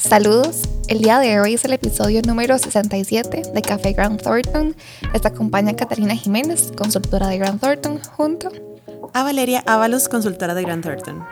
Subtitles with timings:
[0.00, 4.74] Saludos, el día de hoy es el episodio número 67 de Café Grant Thornton.
[5.12, 8.50] Esta acompaña Catalina Jiménez, consultora de Grant Thornton, junto
[9.12, 11.22] a Valeria Ábalos, consultora de Grant Thornton.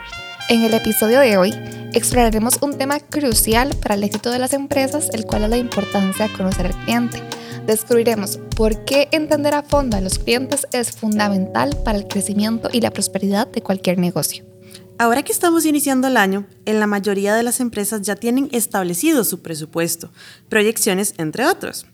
[0.51, 1.55] En el episodio de hoy
[1.95, 6.29] exploraremos un tema crucial para el éxito de las empresas, el cual es la importancia
[6.29, 7.23] de conocer al cliente.
[7.67, 12.83] Descubriremos por qué entender a fondo a los clientes es fundamental para el crecimiento y
[12.83, 14.48] la prosperidad de cualquier negocio.
[15.01, 19.23] Ahora que estamos iniciando el año, en la mayoría de las empresas ya tienen establecido
[19.23, 20.11] su presupuesto,
[20.49, 21.87] proyecciones, entre otros.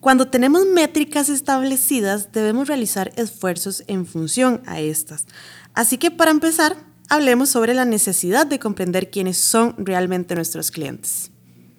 [0.00, 5.26] Cuando tenemos métricas establecidas, debemos realizar esfuerzos en función a estas.
[5.74, 6.78] Así que para empezar,
[7.10, 11.32] hablemos sobre la necesidad de comprender quiénes son realmente nuestros clientes.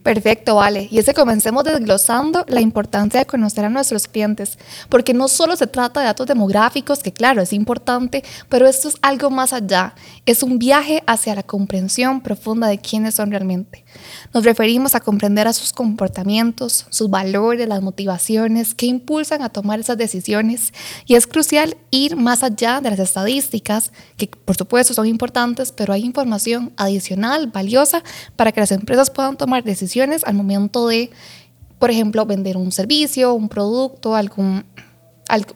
[0.07, 0.87] Perfecto, vale.
[0.89, 4.57] Y es que comencemos desglosando la importancia de conocer a nuestros clientes,
[4.87, 8.95] porque no solo se trata de datos demográficos, que claro, es importante, pero esto es
[9.01, 9.95] algo más allá.
[10.25, 13.83] Es un viaje hacia la comprensión profunda de quiénes son realmente.
[14.33, 19.79] Nos referimos a comprender a sus comportamientos, sus valores, las motivaciones que impulsan a tomar
[19.79, 20.73] esas decisiones.
[21.05, 25.93] Y es crucial ir más allá de las estadísticas, que por supuesto son importantes, pero
[25.93, 28.03] hay información adicional, valiosa,
[28.35, 31.09] para que las empresas puedan tomar decisiones al momento de,
[31.79, 34.15] por ejemplo, vender un servicio, un producto,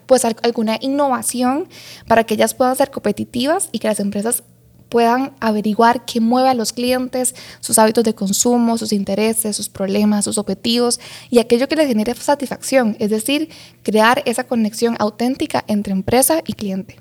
[0.05, 1.67] pues alguna innovación
[2.07, 4.43] para que ellas puedan ser competitivas y que las empresas
[4.91, 10.25] puedan averiguar qué mueve a los clientes, sus hábitos de consumo, sus intereses, sus problemas,
[10.25, 13.49] sus objetivos y aquello que les genere satisfacción, es decir,
[13.83, 16.99] crear esa conexión auténtica entre empresa y cliente.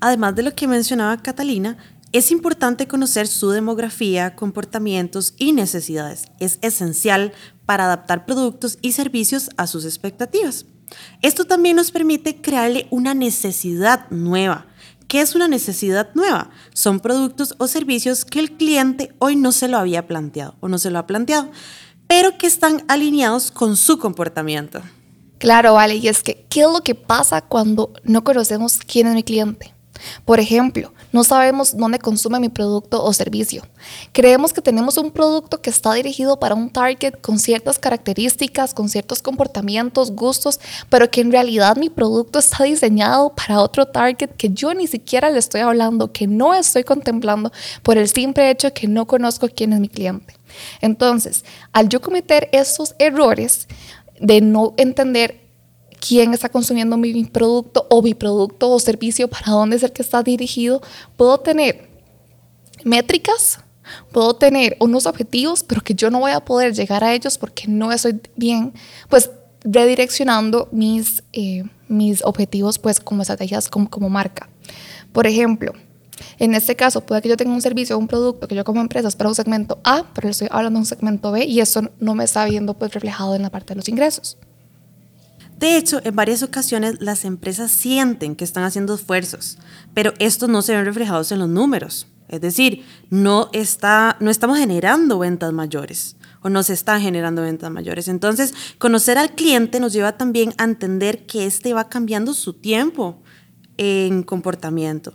[0.00, 1.76] Además de lo que mencionaba Catalina,
[2.12, 6.26] es importante conocer su demografía, comportamientos y necesidades.
[6.38, 7.32] Es esencial
[7.66, 10.66] para adaptar productos y servicios a sus expectativas.
[11.20, 14.66] Esto también nos permite crearle una necesidad nueva
[15.12, 16.48] ¿Qué es una necesidad nueva?
[16.72, 20.78] Son productos o servicios que el cliente hoy no se lo había planteado o no
[20.78, 21.50] se lo ha planteado,
[22.06, 24.80] pero que están alineados con su comportamiento.
[25.36, 29.14] Claro, vale, y es que, ¿qué es lo que pasa cuando no conocemos quién es
[29.14, 29.74] mi cliente?
[30.24, 33.62] Por ejemplo, no sabemos dónde consume mi producto o servicio.
[34.12, 38.88] Creemos que tenemos un producto que está dirigido para un target con ciertas características, con
[38.88, 40.58] ciertos comportamientos, gustos,
[40.88, 45.30] pero que en realidad mi producto está diseñado para otro target que yo ni siquiera
[45.30, 47.52] le estoy hablando, que no estoy contemplando
[47.82, 50.34] por el simple hecho que no conozco quién es mi cliente.
[50.80, 53.68] Entonces, al yo cometer estos errores
[54.20, 55.41] de no entender
[56.06, 60.02] quién está consumiendo mi producto o mi producto o servicio, para dónde es el que
[60.02, 60.82] está dirigido.
[61.16, 61.88] Puedo tener
[62.84, 63.60] métricas,
[64.10, 67.68] puedo tener unos objetivos, pero que yo no voy a poder llegar a ellos porque
[67.68, 68.72] no estoy bien,
[69.08, 69.30] pues
[69.64, 74.48] redireccionando mis, eh, mis objetivos pues como estrategias como, como marca.
[75.12, 75.72] Por ejemplo,
[76.38, 78.80] en este caso, puede que yo tenga un servicio o un producto que yo como
[78.80, 81.82] empresa es para un segmento A, pero estoy hablando de un segmento B y eso
[82.00, 84.36] no me está viendo pues reflejado en la parte de los ingresos.
[85.62, 89.58] De hecho, en varias ocasiones las empresas sienten que están haciendo esfuerzos,
[89.94, 92.08] pero estos no se ven reflejados en los números.
[92.26, 97.70] Es decir, no, está, no estamos generando ventas mayores o no se están generando ventas
[97.70, 98.08] mayores.
[98.08, 103.22] Entonces, conocer al cliente nos lleva también a entender que éste va cambiando su tiempo
[103.76, 105.14] en comportamiento.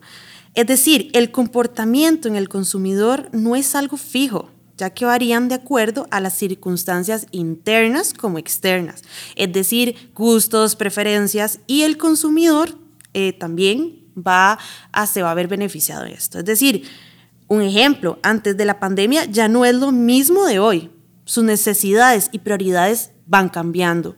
[0.53, 5.55] Es decir, el comportamiento en el consumidor no es algo fijo, ya que varían de
[5.55, 9.03] acuerdo a las circunstancias internas como externas,
[9.35, 12.77] es decir, gustos, preferencias y el consumidor
[13.13, 14.57] eh, también va
[14.91, 16.39] a, se va a ver beneficiado de esto.
[16.39, 16.83] Es decir,
[17.47, 20.91] un ejemplo, antes de la pandemia ya no es lo mismo de hoy.
[21.25, 24.15] Sus necesidades y prioridades van cambiando.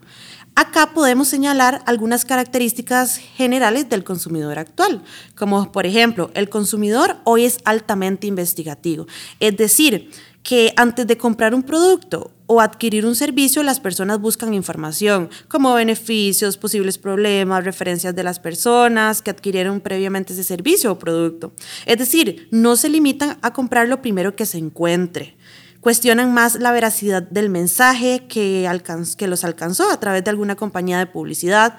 [0.56, 5.04] Acá podemos señalar algunas características generales del consumidor actual,
[5.36, 9.08] como por ejemplo, el consumidor hoy es altamente investigativo,
[9.40, 10.12] es decir,
[10.44, 15.74] que antes de comprar un producto o adquirir un servicio, las personas buscan información como
[15.74, 21.52] beneficios, posibles problemas, referencias de las personas que adquirieron previamente ese servicio o producto.
[21.86, 25.38] Es decir, no se limitan a comprar lo primero que se encuentre.
[25.82, 28.68] Cuestionan más la veracidad del mensaje que,
[29.18, 31.78] que los alcanzó a través de alguna compañía de publicidad.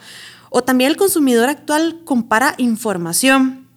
[0.51, 3.69] O también el consumidor actual compara información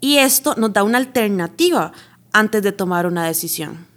[0.00, 1.92] y esto nos da una alternativa
[2.32, 3.89] antes de tomar una decisión.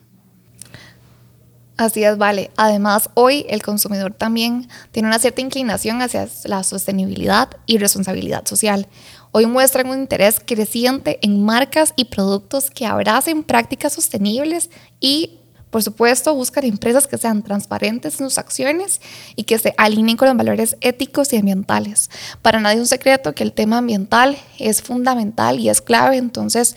[1.76, 2.52] Así es, vale.
[2.56, 8.88] Además, hoy el consumidor también tiene una cierta inclinación hacia la sostenibilidad y responsabilidad social.
[9.32, 15.40] Hoy muestran un interés creciente en marcas y productos que abracen prácticas sostenibles y,
[15.72, 19.02] por supuesto, buscan empresas que sean transparentes en sus acciones
[19.36, 22.12] y que se alineen con los valores éticos y ambientales.
[22.44, 26.76] Para nadie es un secreto que el tema ambiental es fundamental y es clave, entonces,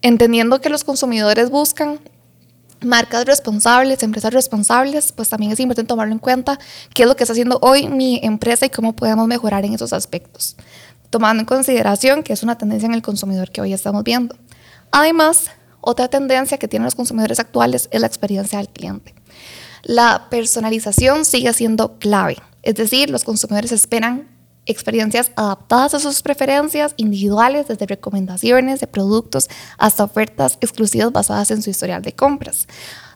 [0.00, 2.00] entendiendo que los consumidores buscan
[2.84, 6.58] marcas responsables, empresas responsables, pues también es importante tomarlo en cuenta
[6.94, 9.92] qué es lo que está haciendo hoy mi empresa y cómo podemos mejorar en esos
[9.92, 10.56] aspectos,
[11.10, 14.36] tomando en consideración que es una tendencia en el consumidor que hoy estamos viendo.
[14.90, 15.50] Además,
[15.80, 19.14] otra tendencia que tienen los consumidores actuales es la experiencia del cliente.
[19.82, 24.31] La personalización sigue siendo clave, es decir, los consumidores esperan
[24.66, 29.48] experiencias adaptadas a sus preferencias individuales, desde recomendaciones de productos
[29.78, 32.68] hasta ofertas exclusivas basadas en su historial de compras.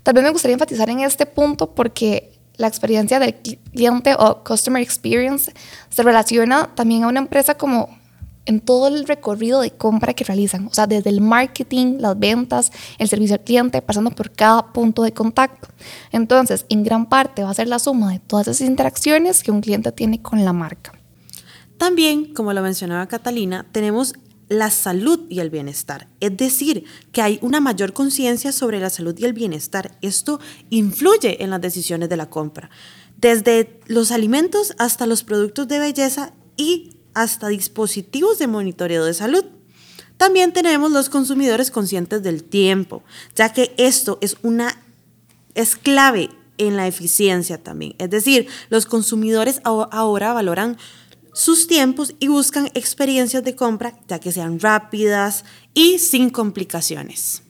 [0.03, 5.53] También me gustaría enfatizar en este punto porque la experiencia del cliente o customer experience
[5.91, 7.89] se relaciona también a una empresa como
[8.47, 12.71] en todo el recorrido de compra que realizan, o sea, desde el marketing, las ventas,
[12.99, 15.69] el servicio al cliente, pasando por cada punto de contacto.
[16.13, 19.61] Entonces, en gran parte va a ser la suma de todas esas interacciones que un
[19.61, 20.96] cliente tiene con la marca.
[21.79, 24.15] También, como lo mencionaba Catalina, tenemos
[24.49, 26.09] la salud y el bienestar.
[26.21, 29.97] Es decir, que hay una mayor conciencia sobre la salud y el bienestar.
[30.03, 30.41] Esto
[30.71, 32.71] influye en las decisiones de la compra,
[33.17, 39.45] desde los alimentos hasta los productos de belleza y hasta dispositivos de monitoreo de salud.
[40.17, 43.03] También tenemos los consumidores conscientes del tiempo,
[43.35, 44.83] ya que esto es una
[45.55, 47.95] es clave en la eficiencia también.
[47.99, 50.77] Es decir, los consumidores ahora valoran
[51.37, 55.45] sus tiempos y buscan experiencias de compra ya que sean rápidas
[55.75, 57.43] y sin complicaciones.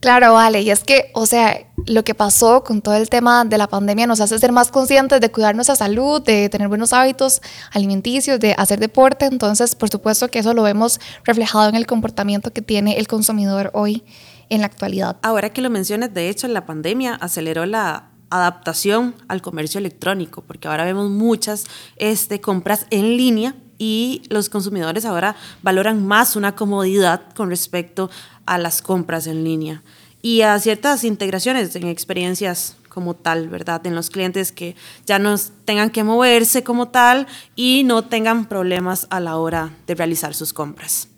[0.00, 3.58] Claro, vale, y es que, o sea, lo que pasó con todo el tema de
[3.58, 7.42] la pandemia nos hace ser más conscientes de cuidar nuestra salud, de tener buenos hábitos
[7.70, 12.50] alimenticios, de hacer deporte, entonces, por supuesto que eso lo vemos reflejado en el comportamiento
[12.50, 14.04] que tiene el consumidor hoy
[14.48, 15.18] en la actualidad.
[15.22, 20.68] Ahora que lo mencionas, de hecho, la pandemia aceleró la adaptación al comercio electrónico, porque
[20.68, 21.66] ahora vemos muchas
[21.96, 28.10] este, compras en línea y los consumidores ahora valoran más una comodidad con respecto
[28.46, 29.82] a las compras en línea
[30.22, 33.86] y a ciertas integraciones en experiencias como tal, ¿verdad?
[33.86, 39.06] En los clientes que ya no tengan que moverse como tal y no tengan problemas
[39.10, 41.08] a la hora de realizar sus compras.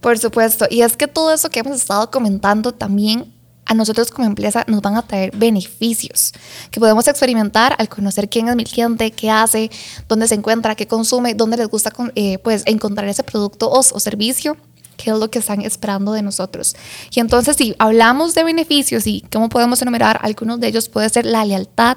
[0.00, 3.33] Por supuesto, y es que todo eso que hemos estado comentando también
[3.66, 6.32] a nosotros como empresa nos van a traer beneficios
[6.70, 9.70] que podemos experimentar al conocer quién es mi cliente, qué hace,
[10.08, 14.00] dónde se encuentra, qué consume, dónde les gusta eh, pues, encontrar ese producto o, o
[14.00, 14.56] servicio
[14.96, 16.76] qué es lo que están esperando de nosotros.
[17.12, 21.26] Y entonces, si hablamos de beneficios y cómo podemos enumerar, algunos de ellos puede ser
[21.26, 21.96] la lealtad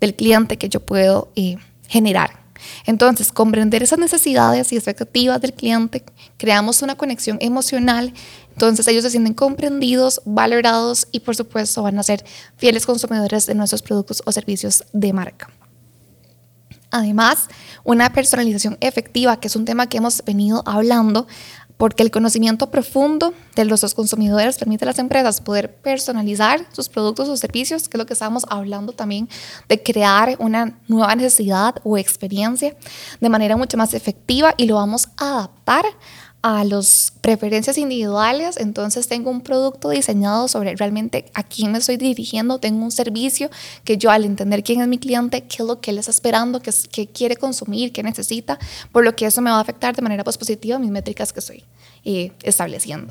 [0.00, 1.56] del cliente que yo puedo eh,
[1.88, 2.44] generar.
[2.86, 6.04] Entonces, comprender esas necesidades y expectativas del cliente,
[6.36, 8.12] creamos una conexión emocional
[8.54, 12.24] entonces ellos se sienten comprendidos, valorados y por supuesto van a ser
[12.56, 15.50] fieles consumidores de nuestros productos o servicios de marca.
[16.92, 17.48] Además,
[17.82, 21.26] una personalización efectiva, que es un tema que hemos venido hablando,
[21.76, 27.28] porque el conocimiento profundo de los consumidores permite a las empresas poder personalizar sus productos
[27.28, 29.28] o servicios, que es lo que estábamos hablando también,
[29.68, 32.76] de crear una nueva necesidad o experiencia
[33.20, 35.84] de manera mucho más efectiva y lo vamos a adaptar
[36.44, 41.96] a las preferencias individuales, entonces tengo un producto diseñado sobre realmente a quién me estoy
[41.96, 43.48] dirigiendo, tengo un servicio
[43.82, 46.60] que yo al entender quién es mi cliente, qué es lo que él está esperando,
[46.60, 48.58] qué, qué quiere consumir, qué necesita,
[48.92, 51.40] por lo que eso me va a afectar de manera pues, positiva mis métricas que
[51.40, 51.64] estoy
[52.04, 53.10] eh, estableciendo.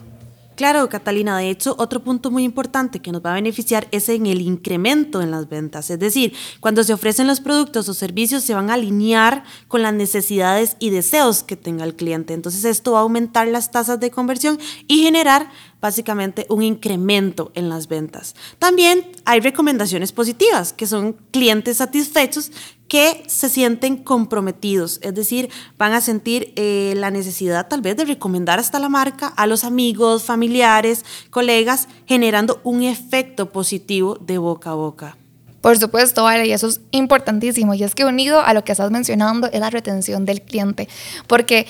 [0.55, 4.27] Claro, Catalina, de hecho, otro punto muy importante que nos va a beneficiar es en
[4.27, 5.89] el incremento en las ventas.
[5.89, 9.94] Es decir, cuando se ofrecen los productos o servicios se van a alinear con las
[9.94, 12.33] necesidades y deseos que tenga el cliente.
[12.33, 15.49] Entonces esto va a aumentar las tasas de conversión y generar
[15.83, 18.35] básicamente un incremento en las ventas.
[18.57, 22.54] También hay recomendaciones positivas, que son clientes satisfechos
[22.87, 28.06] que se sienten comprometidos, es decir, van a sentir eh, la necesidad tal vez de
[28.06, 34.69] recomendar hasta la marca a los amigos, familiares, colegas, generando un efecto positivo de boca
[34.69, 35.18] a boca.
[35.59, 37.73] Por supuesto, vale, y eso es importantísimo.
[37.73, 40.87] Y es que unido a lo que estás mencionando es la retención del cliente,
[41.28, 41.68] porque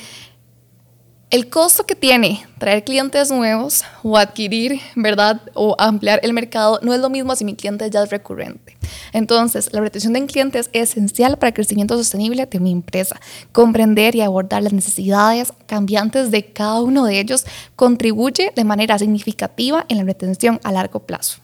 [1.33, 5.41] el costo que tiene traer clientes nuevos o adquirir, ¿verdad?
[5.55, 8.77] O ampliar el mercado no es lo mismo si mi cliente ya es recurrente.
[9.13, 13.19] Entonces, la retención de clientes es esencial para el crecimiento sostenible de mi empresa.
[13.51, 19.87] Comprender y abordar las necesidades cambiantes de cada uno de ellos contribuye de manera significativa
[19.89, 21.39] en la retención a largo plazo.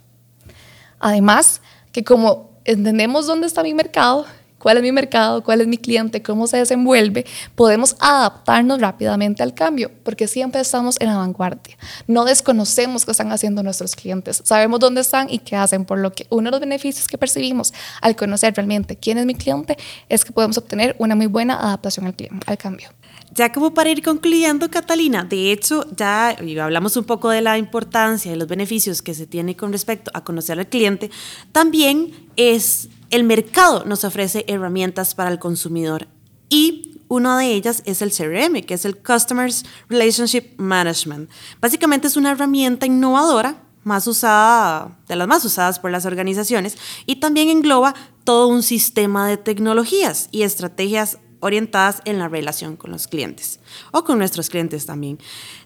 [0.99, 4.27] Además, que como entendemos dónde está mi mercado,
[4.59, 7.25] cuál es mi mercado, cuál es mi cliente, cómo se desenvuelve,
[7.55, 11.77] podemos adaptarnos rápidamente al cambio, porque siempre estamos en la vanguardia.
[12.07, 16.11] No desconocemos qué están haciendo nuestros clientes, sabemos dónde están y qué hacen, por lo
[16.11, 19.77] que uno de los beneficios que percibimos al conocer realmente quién es mi cliente
[20.09, 22.89] es que podemos obtener una muy buena adaptación al, al cambio.
[23.33, 28.31] ya como para ir concluyendo, Catalina, de hecho ya hablamos un poco de la importancia
[28.31, 31.09] y los beneficios que se tiene con respecto a conocer al cliente,
[31.51, 36.07] también es el mercado nos ofrece herramientas para el consumidor
[36.49, 41.29] y una de ellas es el CRM, que es el Customers Relationship Management.
[41.59, 47.15] Básicamente es una herramienta innovadora más usada, de las más usadas por las organizaciones, y
[47.15, 53.07] también engloba todo un sistema de tecnologías y estrategias orientadas en la relación con los
[53.07, 53.59] clientes
[53.91, 55.19] o con nuestros clientes también.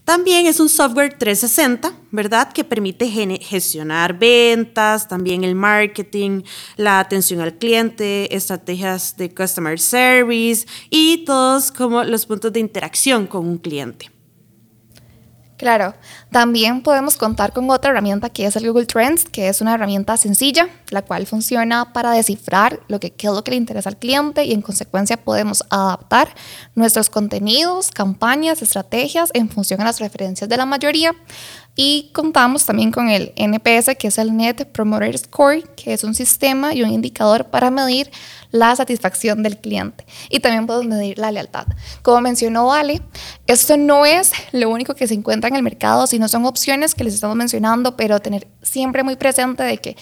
[0.05, 2.51] También es un software 360, ¿verdad?
[2.51, 6.43] Que permite gestionar ventas, también el marketing,
[6.75, 13.27] la atención al cliente, estrategias de customer service y todos como los puntos de interacción
[13.27, 14.12] con un cliente.
[15.63, 15.93] Claro,
[16.29, 20.17] también podemos contar con otra herramienta que es el Google Trends, que es una herramienta
[20.17, 24.43] sencilla, la cual funciona para descifrar lo que, es lo que le interesa al cliente
[24.43, 26.35] y en consecuencia podemos adaptar
[26.75, 31.15] nuestros contenidos, campañas, estrategias en función a las preferencias de la mayoría.
[31.75, 36.13] Y contamos también con el NPS, que es el Net Promoter Score, que es un
[36.13, 38.11] sistema y un indicador para medir
[38.51, 40.05] la satisfacción del cliente.
[40.29, 41.65] Y también podemos medir la lealtad.
[42.03, 43.01] Como mencionó Vale,
[43.47, 47.03] esto no es lo único que se encuentra en el mercado, sino son opciones que
[47.03, 49.97] les estamos mencionando, pero tener siempre muy presente de que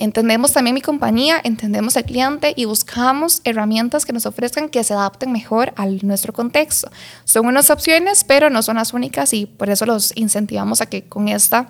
[0.00, 4.94] entendemos también mi compañía, entendemos al cliente y buscamos herramientas que nos ofrezcan que se
[4.94, 6.90] adapten mejor a nuestro contexto.
[7.24, 11.04] Son unas opciones, pero no son las únicas y por eso los incentivamos a que
[11.04, 11.68] con esta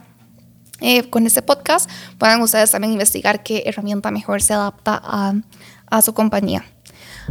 [0.81, 5.35] eh, con este podcast puedan ustedes también investigar qué herramienta mejor se adapta a,
[5.91, 6.65] a su compañía.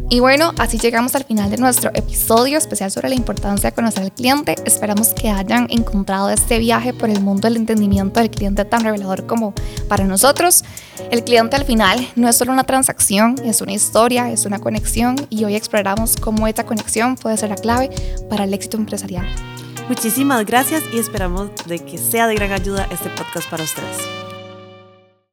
[0.10, 4.04] Y bueno, así llegamos al final de nuestro episodio especial sobre la importancia de conocer
[4.04, 4.56] al cliente.
[4.66, 9.26] Esperamos que hayan encontrado este viaje por el mundo del entendimiento del cliente tan revelador
[9.26, 9.54] como
[9.88, 10.64] para nosotros.
[11.12, 15.16] El cliente al final no es solo una transacción, es una historia, es una conexión
[15.30, 17.90] y hoy exploramos cómo esta conexión puede ser la clave
[18.30, 19.26] para el éxito empresarial.
[19.88, 24.29] Muchísimas gracias y esperamos de que sea de gran ayuda este podcast para ustedes.